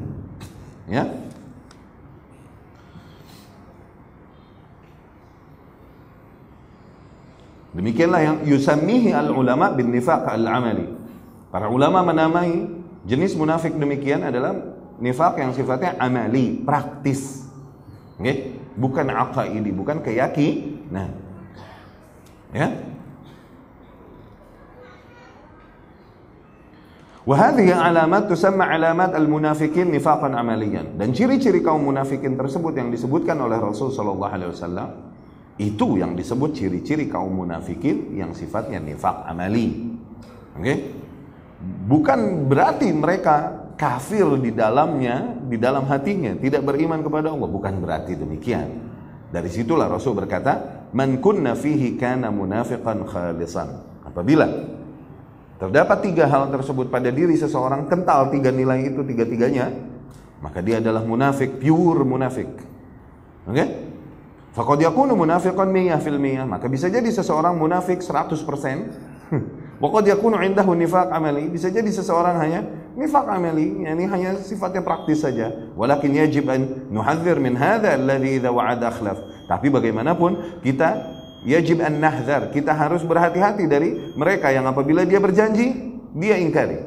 [0.88, 1.04] Ya.
[7.76, 10.96] Demikianlah yang yusammihi al-ulama bin nifaq al-amali.
[11.52, 12.72] Para ulama menamai
[13.04, 14.56] jenis munafik demikian adalah
[15.04, 17.44] nifak yang sifatnya amali, praktis.
[18.16, 18.56] Okay?
[18.80, 21.12] Bukan aqaidi, bukan keyakinan.
[22.56, 22.87] Ya.
[27.28, 30.96] Wahadhihi alamat tusamma alamat al-munafikin nifaqan amaliyan.
[30.96, 34.90] Dan ciri-ciri kaum munafikin tersebut yang disebutkan oleh Rasul sallallahu alaihi wasallam
[35.60, 39.92] itu yang disebut ciri-ciri kaum munafikin yang sifatnya nifak amali.
[40.56, 40.64] Oke?
[40.64, 40.78] Okay?
[41.84, 48.16] Bukan berarti mereka kafir di dalamnya, di dalam hatinya, tidak beriman kepada Allah, bukan berarti
[48.16, 48.88] demikian.
[49.28, 54.48] Dari situlah Rasul berkata, "Man kunna fihi kana munafiqan khalisan." Apabila
[55.58, 59.74] Terdapat tiga hal tersebut pada diri seseorang kental tiga nilai itu tiga-tiganya,
[60.38, 62.50] maka dia adalah munafik, pure munafik.
[63.50, 63.54] Oke?
[63.58, 63.68] Okay?
[64.58, 66.46] Faqad yakunu munafiqan miyah fil miyah.
[66.46, 68.42] Maka bisa jadi seseorang munafik 100%.
[69.84, 71.46] Waqad yakunu indahu nifaq amali.
[71.54, 72.66] Bisa jadi seseorang hanya
[72.98, 75.54] nifaq amali, yani hanya sifatnya praktis saja.
[75.78, 79.22] Walakin yajib an nuhadzir min hadha alladhi idza wa'ada akhlaf.
[79.46, 82.50] Tapi bagaimanapun kita Yajib an nahdhar.
[82.50, 86.82] Kita harus berhati-hati dari mereka yang apabila dia berjanji, dia ingkari.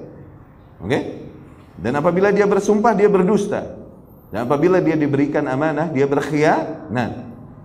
[0.81, 0.89] Oke?
[0.91, 1.03] Okay?
[1.81, 3.79] Dan apabila dia bersumpah, dia berdusta.
[4.31, 7.13] Dan apabila dia diberikan amanah, dia berkhianat.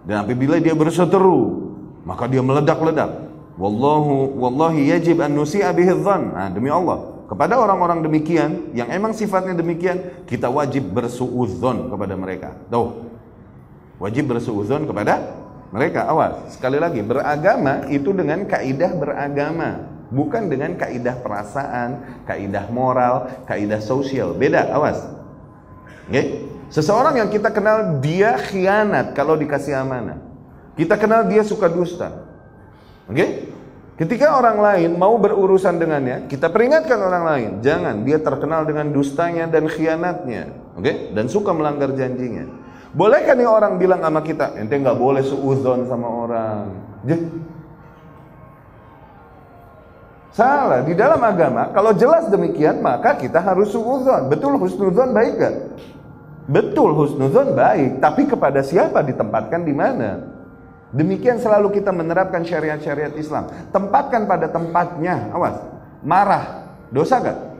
[0.05, 1.73] Dan apabila dia berseteru,
[2.05, 3.27] maka dia meledak-ledak.
[3.55, 5.91] Wallahu wallahi yajib an nusi'a bihi.
[5.95, 12.49] Nah, demi Allah, kepada orang-orang demikian yang emang sifatnya demikian, kita wajib bersuudzon kepada mereka.
[12.69, 13.03] Tuh.
[13.97, 21.17] Wajib bersuudzon kepada mereka awas, sekali lagi beragama itu dengan kaidah beragama, bukan dengan kaidah
[21.19, 24.37] perasaan, kaidah moral, kaidah sosial.
[24.37, 25.01] Beda, awas.
[26.09, 26.45] Okay?
[26.69, 30.21] Seseorang yang kita kenal dia khianat kalau dikasih amanah.
[30.75, 32.11] Kita kenal dia suka dusta.
[33.07, 33.15] Oke?
[33.15, 33.29] Okay?
[33.95, 39.47] Ketika orang lain mau berurusan dengannya, kita peringatkan orang lain, jangan dia terkenal dengan dustanya
[39.47, 40.83] dan khianatnya, oke?
[40.83, 40.95] Okay?
[41.15, 42.64] Dan suka melanggar janjinya.
[42.95, 46.63] Bolehkah nih orang bilang sama kita, ente nggak boleh suuzon sama orang.
[47.03, 47.27] Jadi,
[50.35, 54.27] Salah, di dalam agama kalau jelas demikian maka kita harus suuzon.
[54.27, 55.55] Betul husnuzon baik gak?
[56.51, 60.27] Betul husnuzon baik, tapi kepada siapa ditempatkan di mana?
[60.91, 63.47] Demikian selalu kita menerapkan syariat-syariat Islam.
[63.71, 65.55] Tempatkan pada tempatnya, awas.
[66.03, 67.54] marah, dosa gak?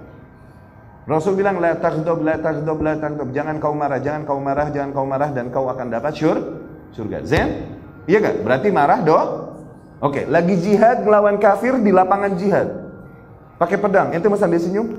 [1.06, 3.30] Rasul bilang la taghdab la taghdab la taghdab.
[3.30, 6.38] Jangan kau marah, jangan kau marah, jangan kau marah dan kau akan dapat syur
[6.98, 7.22] surga.
[7.22, 7.50] Zen?
[8.10, 8.36] Iya gak?
[8.42, 9.18] Berarti marah do?
[10.02, 12.68] Oke, lagi jihad melawan kafir di lapangan jihad.
[13.62, 14.98] Pakai pedang, ente masa dia senyum?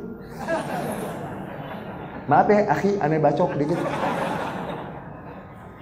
[2.27, 3.79] Maaf ya, akhi, aneh bacok dikit.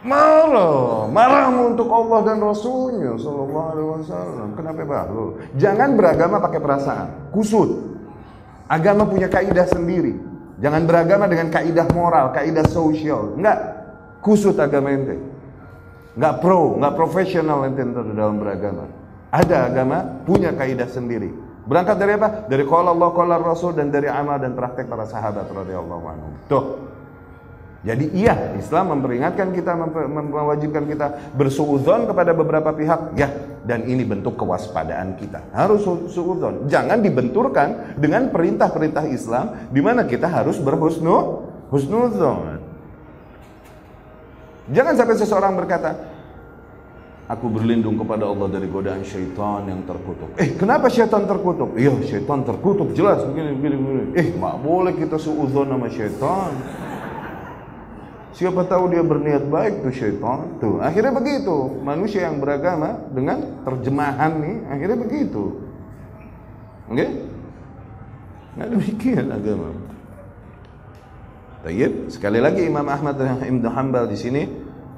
[0.05, 4.49] Marah, marah untuk Allah dan Rasulnya Sallallahu Alaihi Wasallam.
[4.53, 5.41] Kenapa bahlul?
[5.57, 7.94] Jangan beragama pakai perasaan, kusut.
[8.75, 10.19] Agama punya kaidah sendiri.
[10.59, 13.39] Jangan beragama dengan kaidah moral, kaidah sosial.
[13.39, 13.59] Enggak,
[14.19, 15.15] kusut agama ente.
[16.19, 17.87] Enggak pro, enggak profesional ente
[18.19, 18.91] dalam beragama.
[19.31, 21.31] Ada agama punya kaidah sendiri.
[21.65, 22.51] Berangkat dari apa?
[22.51, 26.33] Dari qala Allah, qala Rasul dan dari amal dan praktek para sahabat radhiyallahu anhum.
[26.51, 26.65] Tuh,
[27.85, 29.77] jadi iya, Islam memperingatkan kita,
[30.09, 33.29] mewajibkan kita bersuudzon kepada beberapa pihak, ya.
[33.65, 35.41] Dan ini bentuk kewaspadaan kita.
[35.57, 36.69] Harus suudzon.
[36.69, 42.61] Jangan dibenturkan dengan perintah-perintah Islam, di mana kita harus berhusnu, husnudzon.
[44.69, 46.15] Jangan sampai seseorang berkata,
[47.25, 50.37] Aku berlindung kepada Allah dari godaan syaitan yang terkutuk.
[50.37, 51.73] Eh, kenapa syaitan terkutuk?
[51.73, 54.03] Iya, syaitan terkutuk, jelas begini, begini, begini.
[54.13, 56.53] Eh, mak boleh kita suudzon sama syaitan.
[58.35, 60.59] Siapa tahu dia berniat baik tuh syaitan.
[60.59, 61.79] Tuh, akhirnya begitu.
[61.87, 65.45] Manusia yang beragama dengan terjemahan nih, akhirnya begitu.
[66.91, 66.99] Oke?
[66.99, 67.11] Okay?
[68.59, 69.71] Nah demikian agama.
[71.63, 72.11] Tayyib.
[72.11, 74.43] Sekali lagi Imam Ahmad Ibn Hanbal di sini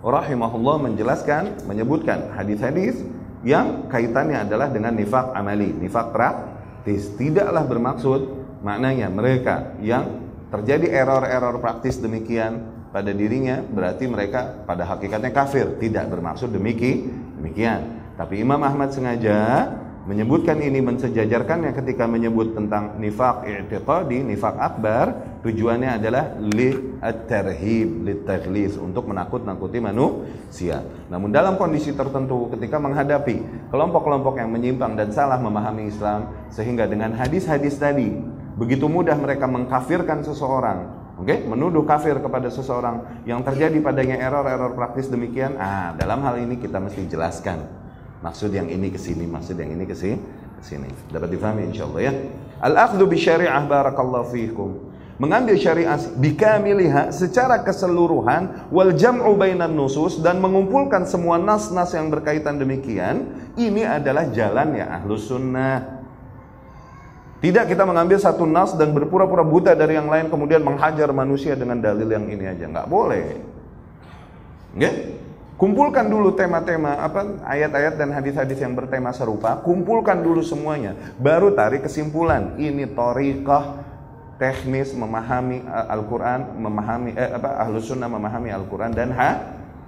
[0.00, 3.04] rahimahullah menjelaskan, menyebutkan hadis-hadis
[3.44, 7.12] yang kaitannya adalah dengan nifak amali, nifak praktis.
[7.20, 8.20] Tidaklah bermaksud
[8.64, 15.76] maknanya mereka yang terjadi error-error praktis demikian pada dirinya berarti mereka pada hakikatnya kafir.
[15.76, 17.80] Tidak bermaksud demikian demikian.
[18.16, 19.68] Tapi Imam Ahmad sengaja
[20.08, 28.14] menyebutkan ini mensejajarkannya ketika menyebut tentang nifak i'tiqadi nifak akbar tujuannya adalah li at-tarhib li
[28.80, 30.80] untuk menakut-nakuti manusia.
[31.12, 37.12] Namun dalam kondisi tertentu ketika menghadapi kelompok-kelompok yang menyimpang dan salah memahami Islam sehingga dengan
[37.12, 38.16] hadis-hadis tadi
[38.56, 41.38] begitu mudah mereka mengkafirkan seseorang Oke, okay?
[41.48, 45.56] menuduh kafir kepada seseorang yang terjadi padanya error-error praktis demikian.
[45.56, 47.64] Ah, dalam hal ini kita mesti jelaskan
[48.20, 50.20] maksud yang ini ke sini, maksud yang ini ke sini,
[50.60, 50.92] ke sini.
[51.08, 52.12] Dapat difahami insyaallah ya.
[52.60, 54.70] Al-akhdhu bi syari'ah barakallahu fiikum.
[55.16, 62.60] Mengambil syariat bikamiliha secara keseluruhan wal jam'u bainan nusus dan mengumpulkan semua nas-nas yang berkaitan
[62.60, 63.24] demikian,
[63.56, 65.95] ini adalah jalan ya ahlus sunnah
[67.36, 71.78] tidak kita mengambil satu nas dan berpura-pura buta dari yang lain kemudian menghajar manusia dengan
[71.84, 72.64] dalil yang ini aja.
[72.64, 73.26] Nggak boleh.
[74.72, 74.94] Nggak?
[75.56, 81.88] Kumpulkan dulu tema-tema apa ayat-ayat dan hadis-hadis yang bertema serupa, kumpulkan dulu semuanya, baru tarik
[81.88, 82.60] kesimpulan.
[82.60, 83.80] Ini torikoh
[84.36, 89.30] teknis memahami eh, Al-Quran, memahami eh, apa ahlus sunnah memahami Al-Quran dan ha,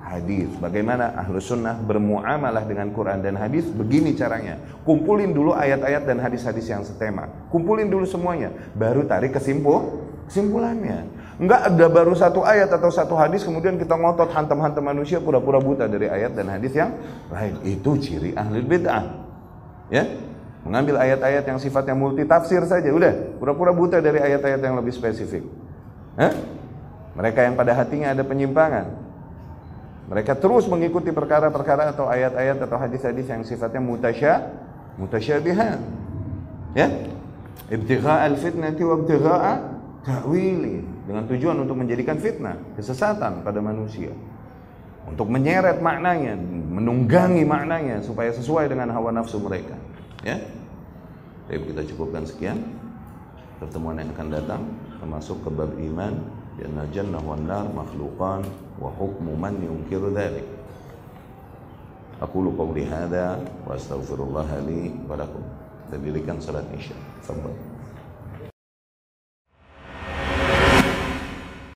[0.09, 0.49] hadis.
[0.57, 3.69] Bagaimana ahlu sunnah bermuamalah dengan Quran dan hadis?
[3.69, 4.57] Begini caranya.
[4.83, 7.29] Kumpulin dulu ayat-ayat dan hadis-hadis yang setema.
[7.53, 8.49] Kumpulin dulu semuanya.
[8.73, 11.05] Baru tarik kesimpul, kesimpulannya.
[11.39, 15.87] Enggak ada baru satu ayat atau satu hadis kemudian kita ngotot hantam-hantam manusia pura-pura buta
[15.87, 16.91] dari ayat dan hadis yang
[17.31, 17.63] lain.
[17.63, 19.05] Itu ciri ahli bid'ah.
[19.89, 20.05] Ya,
[20.67, 25.47] mengambil ayat-ayat yang sifatnya multi tafsir saja udah pura-pura buta dari ayat-ayat yang lebih spesifik.
[26.19, 26.35] Hah?
[27.15, 29.08] Mereka yang pada hatinya ada penyimpangan,
[30.09, 34.35] mereka terus mengikuti perkara-perkara atau ayat-ayat atau hadis-hadis yang sifatnya mutasya,
[34.97, 35.79] mutasyabihat.
[36.73, 36.89] Ya.
[37.69, 39.37] Ibtigha al-fitnati wa ibtigha
[40.09, 44.09] ta'wili dengan tujuan untuk menjadikan fitnah, kesesatan pada manusia.
[45.05, 46.37] Untuk menyeret maknanya,
[46.73, 49.77] menunggangi maknanya supaya sesuai dengan hawa nafsu mereka.
[50.25, 50.41] Ya.
[51.49, 52.61] Baik kita cukupkan sekian.
[53.61, 54.63] Pertemuan yang akan datang
[55.01, 56.38] termasuk ke bab iman
[56.93, 58.43] jannah wan nar makhluqan
[58.79, 60.47] وحكم من ينكر ذلك.
[62.23, 65.43] أقول قولي هذا وأستغفر الله لي ولكم.
[65.93, 66.95] تدريكا صلاة إن شاء
[67.31, 67.68] الله